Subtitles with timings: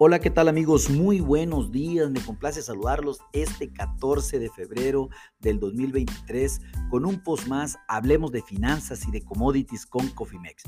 [0.00, 0.90] Hola, ¿qué tal amigos?
[0.90, 5.08] Muy buenos días, me complace saludarlos este 14 de febrero
[5.40, 10.62] del 2023 con un post más, hablemos de finanzas y de commodities con Cofimex.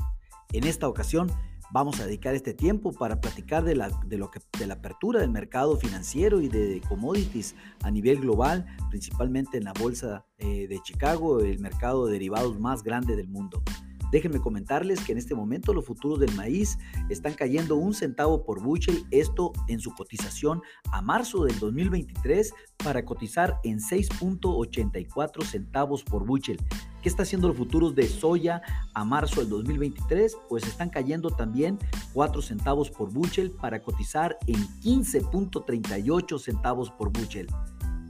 [0.51, 1.31] En esta ocasión
[1.71, 4.29] vamos a dedicar este tiempo para platicar de la, lo
[4.59, 9.71] de la apertura del mercado financiero y de commodities a nivel global, principalmente en la
[9.71, 13.63] bolsa eh, de Chicago, el mercado de derivados más grande del mundo.
[14.11, 16.77] Déjenme comentarles que en este momento los futuros del maíz
[17.09, 20.61] están cayendo un centavo por bushel, esto en su cotización
[20.91, 26.57] a marzo del 2023 para cotizar en 6.84 centavos por bushel.
[27.01, 28.61] ¿Qué está haciendo los futuros de soya
[28.93, 30.37] a marzo del 2023?
[30.49, 31.79] Pues están cayendo también
[32.13, 37.47] 4 centavos por bushel para cotizar en 15.38 centavos por bushel.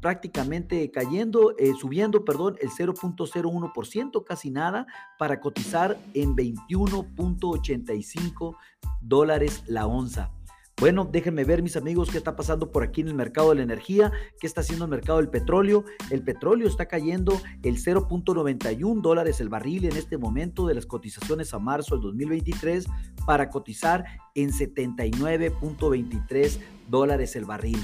[0.00, 4.86] prácticamente cayendo, eh, subiendo, perdón, el 0.01%, casi nada,
[5.18, 8.56] para cotizar en 21.85
[9.00, 10.32] dólares la onza.
[10.80, 13.62] Bueno, déjenme ver, mis amigos, qué está pasando por aquí en el mercado de la
[13.62, 15.84] energía, qué está haciendo el mercado del petróleo.
[16.08, 17.32] El petróleo está cayendo
[17.64, 22.86] el 0.91 dólares el barril en este momento de las cotizaciones a marzo del 2023
[23.26, 24.04] para cotizar
[24.36, 27.80] en 79.23 dólares el barril.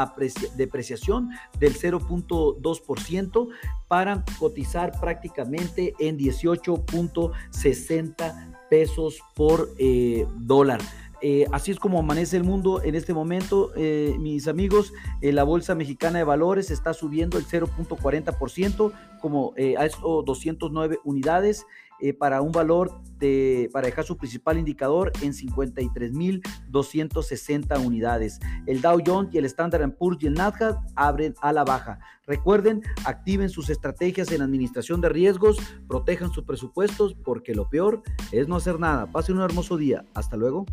[0.55, 3.49] depreciación del 0.2%
[3.89, 10.79] para cotizar prácticamente en 18.60 pesos por eh, dólar.
[11.21, 13.73] Eh, así es como amanece el mundo en este momento,
[14.17, 14.93] mis amigos.
[15.21, 21.65] La Bolsa Mexicana de Valores está subiendo el 0.40%, como a esos 209 unidades,
[22.17, 28.39] para un valor de, para dejar su principal indicador en 53.260 unidades.
[28.65, 31.99] El Dow Jones y el Standard Poor's y el Nasdaq abren a la baja.
[32.25, 35.57] Recuerden, activen sus estrategias en administración de riesgos,
[35.87, 38.01] protejan sus presupuestos, porque lo peor
[38.31, 39.11] es no hacer nada.
[39.11, 40.03] Pasen un hermoso día.
[40.13, 40.65] Hasta luego.